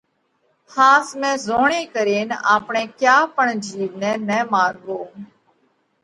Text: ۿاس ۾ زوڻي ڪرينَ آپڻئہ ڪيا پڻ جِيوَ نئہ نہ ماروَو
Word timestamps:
ۿاس 0.73 1.07
۾ 1.23 1.31
زوڻي 1.45 1.81
ڪرينَ 1.95 2.29
آپڻئہ 2.53 2.85
ڪيا 2.99 3.17
پڻ 3.35 3.47
جِيوَ 3.65 3.85
نئہ 4.01 4.13
نہ 4.27 4.37
ماروَو 4.51 4.99